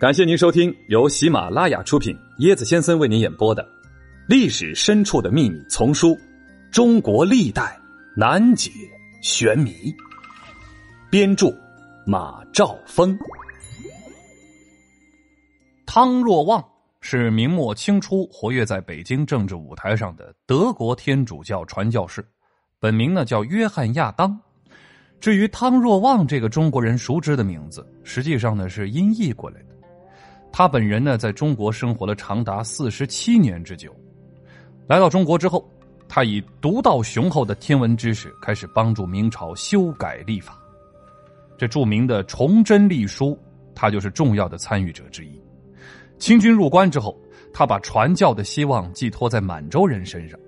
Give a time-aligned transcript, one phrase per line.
[0.00, 3.62] 感谢您收听由喜马拉雅出品、椰子先生为您演播的
[4.26, 6.12] 《历史深处的秘密》丛书
[6.72, 7.78] 《中国历代
[8.16, 8.70] 难解
[9.20, 9.72] 玄谜》，
[11.10, 11.54] 编著
[12.06, 13.14] 马兆峰。
[15.84, 16.64] 汤若望
[17.02, 22.26] 是明末清初活跃在北京政治舞台上的德国天主教传教士，
[22.78, 24.34] 本名呢叫约翰亚当。
[25.20, 29.66] 至于汤若望这个中国人熟知的名字，实际上呢是音译过来的。
[30.52, 33.94] 他本人呢，在中国生活了长达四十七年之久。
[34.86, 35.64] 来到中国之后，
[36.08, 40.58] 他以独到雄厚的天文知识，开始帮助明朝修改历法。
[41.56, 43.26] 这著名的《崇祯历书》，
[43.74, 45.40] 他就是重要的参与者之一。
[46.18, 47.16] 清军入关之后，
[47.52, 50.38] 他把传教的希望寄托在满洲人身上，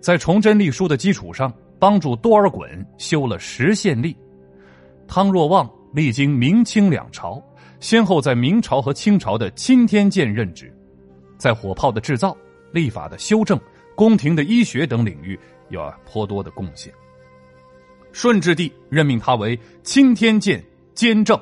[0.00, 4.16] 在《崇祯历书》的基础上，帮助多尔衮修了十县历。
[5.08, 7.42] 汤若望历经明清两朝。
[7.82, 10.72] 先后在明朝和清朝的钦天监任职，
[11.36, 12.34] 在火炮的制造、
[12.70, 13.60] 立法的修正、
[13.96, 16.94] 宫廷的医学等领域有颇多的贡献。
[18.12, 20.62] 顺治帝任命他为钦天监
[20.94, 21.36] 监正，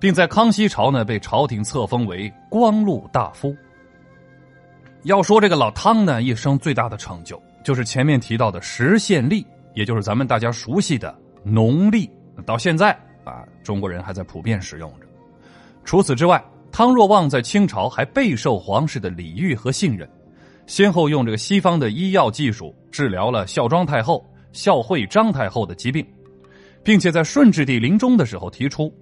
[0.00, 3.56] 并在康熙朝呢被朝廷册封为光禄大夫。
[5.04, 12.10] 要说这个老汤呢，一生最大的成就就是前面提到的十县历，也就是咱们大家熟悉的农历。
[12.44, 12.90] 到现在
[13.22, 15.06] 啊，中国人还在普遍使用着。
[15.84, 20.08] 除此之外，汤若望在清朝还备受皇室的礼遇和信任，
[20.66, 26.06] 先后用这个西方的医药技术治疗了孝庄太后、孝惠张太后的疾病，
[26.84, 28.92] 并且在顺治帝临终的时候提出，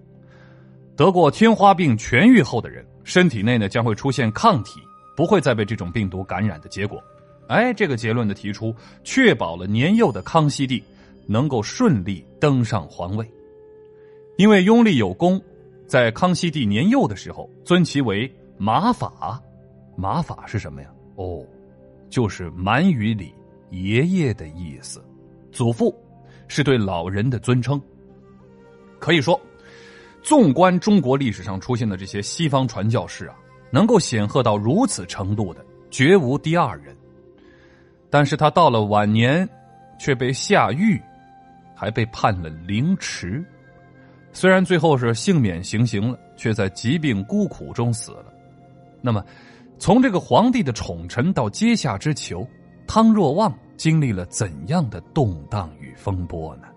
[0.97, 4.81] 得过天花病痊愈后的人身体内呢将会出现抗体，
[5.15, 7.03] 不会再被这种病毒感染的结果。
[7.49, 10.83] 哎，这个结论的提出，确保了年幼的康熙帝
[11.27, 13.31] 能够顺利登上皇位，
[14.39, 15.39] 因为拥立有功。
[15.89, 19.43] 在康熙帝年幼的时候，尊其为马法。
[19.97, 20.91] 马法是什么呀？
[21.17, 21.43] 哦，
[22.11, 23.35] 就是满语里
[23.73, 25.03] “爷爷”的意思。
[25.51, 25.93] 祖父
[26.47, 27.81] 是对老人的尊称。
[29.01, 29.41] 可以说，
[30.23, 33.35] 纵观中国历史上出现的这些西方传教士啊，
[33.73, 36.95] 能够显赫到如此程度的，绝无第二人。
[38.11, 39.49] 但是他到了晚年，
[39.99, 41.01] 却被下狱，
[41.75, 43.43] 还被判了凌迟。
[44.39, 48.33] 虽然最后是幸免行刑了，却在疾病孤苦中死了。
[49.03, 49.21] 那么，
[49.81, 52.49] 从这个皇帝的宠臣到阶下之囚，
[52.87, 56.69] 汤若望经历了怎样的动荡与风波呢？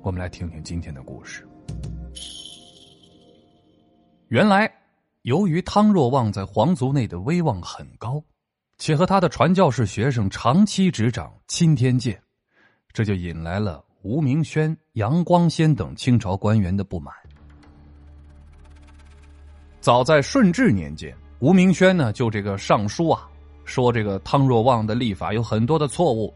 [0.00, 1.44] 我们来听听今天的故事。
[4.28, 4.72] 原来，
[5.22, 8.22] 由于汤若望在皇族内的威望很高，
[8.78, 12.16] 且和他的传教士学生长期执掌钦天监，
[12.92, 13.82] 这就引来了。
[14.06, 17.12] 吴明轩、杨光先等清朝官员的不满。
[19.80, 23.28] 早在顺治年间，吴明轩呢就这个上书啊，
[23.64, 26.32] 说这个汤若望的历法有很多的错误。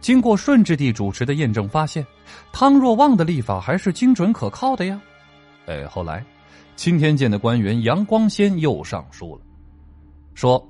[0.00, 2.04] 经过顺治帝主持的验证，发现
[2.52, 5.00] 汤若望的历法还是精准可靠的呀。
[5.66, 6.24] 哎，后来
[6.74, 9.42] 钦天监的官员杨光先又上书了，
[10.34, 10.60] 说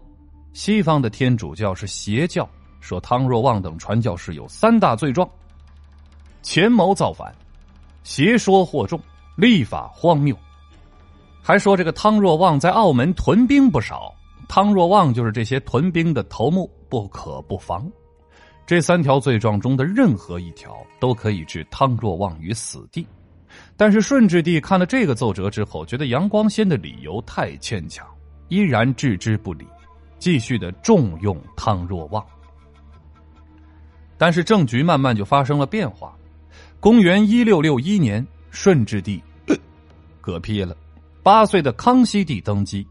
[0.52, 2.46] 西方的天主教是邪教，
[2.80, 5.26] 说汤若望等传教士有三大罪状。
[6.44, 7.34] 权谋造反，
[8.04, 9.00] 邪说惑众，
[9.34, 10.36] 立法荒谬，
[11.42, 14.14] 还说这个汤若望在澳门屯兵不少，
[14.46, 17.90] 汤若望就是这些屯兵的头目，不可不防。
[18.66, 23.06] 这三条罪状中的任何一条都可以置汤若望于死地。
[23.76, 28.06] 但是顺治帝看了这个奏折之后，觉得杨光先的理由太牵强，
[28.48, 29.66] 依然置之不理，
[30.18, 32.24] 继续的重用汤若望。
[34.18, 36.14] 但是政局慢慢就发生了变化。
[36.84, 39.18] 公元一六六一年，顺治帝
[40.22, 40.76] 嗝屁了，
[41.22, 42.86] 八岁的康熙帝登基，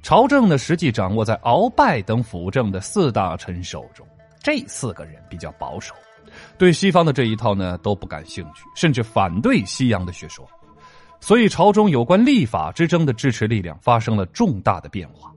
[0.00, 4.06] 朝政呢实际掌握在鳌拜等辅政的四大臣手中。
[4.40, 5.92] 这四个人比较保守，
[6.56, 10.48] 对西方的这一套呢都不感兴趣，甚至反对西洋的学说。
[11.18, 15.32] 所以，朝中有关立法之争的支持力量发生了重大的变化。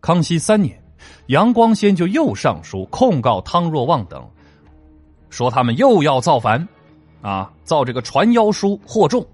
[0.00, 0.82] 康熙三年，
[1.26, 4.26] 杨光先就又上书控告汤若望等，
[5.28, 6.66] 说他们又要造反。
[7.24, 9.26] 啊，造这个传妖书惑众，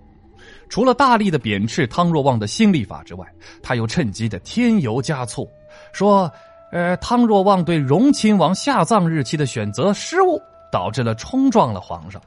[0.68, 3.26] 除了大力的贬斥汤若望的新历法之外，
[3.60, 5.50] 他又趁机的添油加醋，
[5.92, 6.30] 说，
[6.70, 10.40] 呃，汤若望对荣亲王下葬日期的选择失误，
[10.70, 12.22] 导致了冲撞了皇上，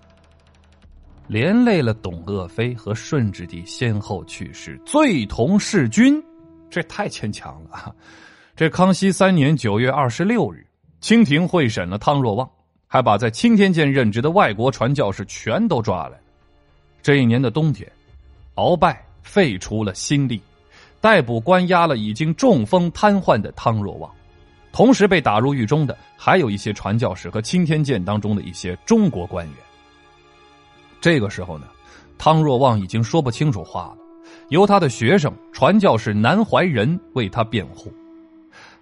[1.28, 6.22] 连累了董鄂妃和顺治帝先后去世，罪同弑君，
[6.70, 7.96] 这太牵强了。
[8.54, 10.68] 这康熙三年九月二十六日，
[11.00, 12.50] 清廷会审了汤若望。
[12.94, 16.20] 还把在青天监任职的外国传教士全都抓来。
[17.02, 17.92] 这一年的冬天，
[18.54, 20.40] 鳌拜废除了新历，
[21.02, 24.12] 逮捕关押了已经中风瘫痪的汤若望，
[24.72, 29.56] 同时被打入狱中的还有一些传教士和青天剑当中的一些中国官员。
[31.02, 31.66] 这个时候呢，
[32.20, 33.98] 汤若望已经说不清楚话了，
[34.50, 37.92] 由他的学生传教士南怀仁为他辩护，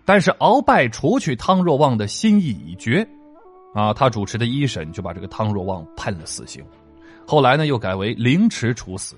[0.04, 3.08] 但是鳌拜除去汤若望的心意已决，
[3.74, 6.64] 啊，他主持的一审就把这个汤若望判了死刑，
[7.26, 9.16] 后来呢又改为凌迟处死，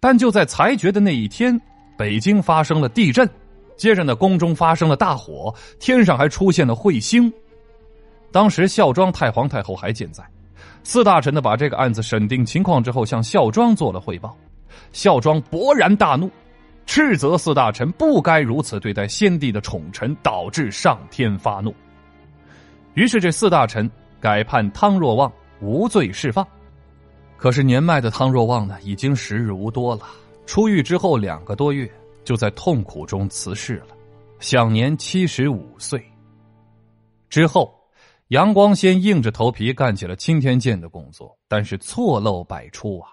[0.00, 1.60] 但就在裁决的那一天。
[1.96, 3.28] 北京发生了地震，
[3.76, 7.32] 接着呢，宫中发生了大火，天上还出现了彗星。
[8.32, 10.24] 当时孝庄太皇太后还健在，
[10.82, 14.36] 四大臣呢把这个案子审定情况之后，向孝庄做了汇报。
[14.90, 16.28] 孝庄勃然大怒，
[16.84, 21.72] 斥责四大臣不该如此对待先帝的宠臣，导致上天发怒。
[22.94, 26.46] 于是这四大臣改判汤若望无罪释放。
[27.36, 30.06] 可是年迈的汤若望呢，已经时日无多了。
[30.46, 31.90] 出狱之后两个多月，
[32.24, 33.88] 就在痛苦中辞世了，
[34.40, 36.02] 享年七十五岁。
[37.28, 37.74] 之后，
[38.28, 43.10] 杨光先硬着头皮干起了青天剑的工作，但是错漏百出啊！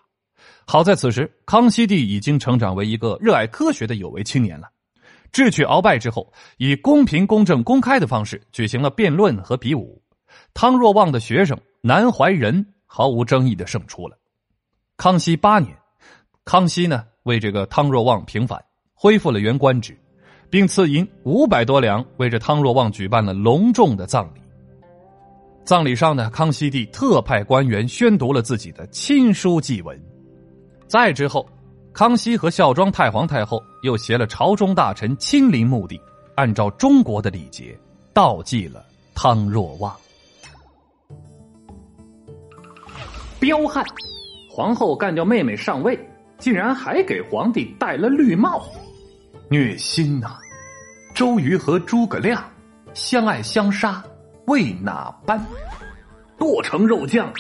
[0.66, 4.69] 好在此时，康熙帝已经成长为一个热爱科学的有为青年了。
[5.31, 10.01] 智取鳌拜之后，以公平、公正、公开的方式举行了辩论和比武。
[10.54, 14.18] 汤若望的学生南怀仁毫无争议的胜出了。
[14.98, 15.75] 康熙八年，
[16.44, 17.06] 康熙呢？
[17.24, 18.60] 为这个汤若望平反，
[18.94, 19.98] 恢复了原官职，
[20.50, 24.42] 并赐银五百多两，为这汤若望举办了隆重的葬礼。
[25.63, 29.98] 葬礼上呢，康熙帝特派官员宣读了自己的亲书祭文。
[30.88, 31.48] 再之后，
[31.93, 35.99] 康熙和孝庄太皇太后又携了朝中大臣亲临墓地，
[36.35, 37.77] 按照中国的礼节
[38.13, 39.95] 悼祭了汤若望。
[43.39, 43.83] 彪悍，
[44.49, 45.99] 皇后干掉妹妹上位。
[46.39, 48.65] 竟然还给皇帝戴了绿帽，
[49.47, 50.39] 虐心呐！
[51.13, 52.43] 周瑜和诸葛亮
[52.95, 54.03] 相爱相杀，
[54.47, 55.39] 为哪般？
[56.39, 57.31] 剁成肉酱！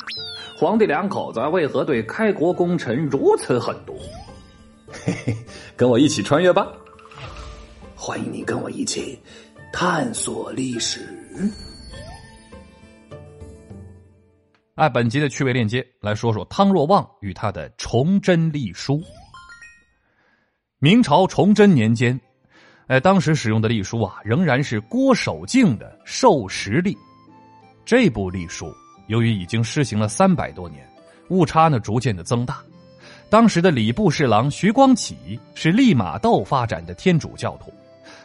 [0.55, 3.97] 皇帝两口子为何对开国功臣如此狠毒？
[5.05, 5.35] 嘿嘿，
[5.75, 6.67] 跟我一起穿越吧！
[7.95, 9.19] 欢迎你跟我一起
[9.71, 11.07] 探索历史。
[14.75, 19.01] 按本集的趣味链接来说说汤若望与他的崇祯历书。
[20.79, 22.19] 明朝崇祯年间，
[22.87, 26.95] 哎，当时使用的历书啊，仍然是郭守敬的《授时历》。
[27.85, 28.73] 这部历书
[29.07, 30.87] 由于已经施行了三百多年，
[31.29, 32.63] 误差呢逐渐的增大。
[33.31, 37.73] 当时的礼部侍郎徐光启是利玛窦发展的天主教徒，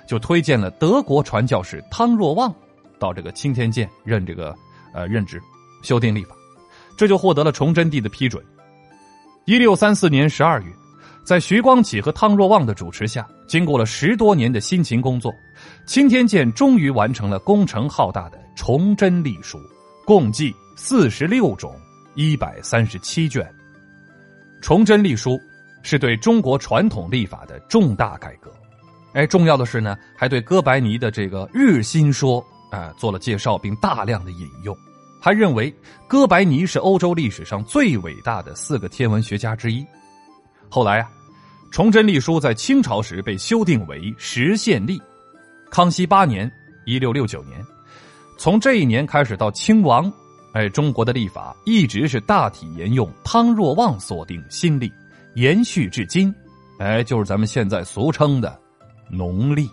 [0.04, 2.52] 就推荐了德国传教士汤若望
[2.98, 4.52] 到这个青天剑任这个
[4.92, 5.40] 呃任职，
[5.80, 6.34] 修订历法。
[6.96, 8.44] 这就获得了崇祯帝的批准。
[9.44, 10.72] 一六三四年十二月，
[11.22, 15.32] 在徐光启和汤若望的主持下，经过了十多年的辛勤工作，
[15.86, 19.56] 青天剑终于完成了工程浩大的崇祯历书，
[20.04, 21.72] 共计四十六种，
[22.16, 23.48] 一百三十七卷。
[24.60, 25.40] 崇祯历书
[25.82, 28.50] 是对中国传统历法的重大改革。
[29.12, 34.76] 哎，重要的是呢，还对哥白尼的这个日心说啊做了介绍，并大量的引用。
[35.20, 35.74] 还认为
[36.06, 39.84] 哥白尼是欧洲历史上最伟大的四个天文学家之一。
[40.68, 41.08] 后来啊，
[41.72, 45.00] 崇祯历书在清朝时被修订为实宪历。
[45.70, 46.50] 康熙八年
[46.86, 47.64] （一六六九年），
[48.38, 50.12] 从这一年开始到清亡，
[50.56, 54.90] 哎，中国的历法一直是大体沿用汤若望所定新历，
[55.34, 56.34] 延续至今，
[56.78, 58.58] 哎，就是咱们现在俗称的
[59.10, 59.68] 农历。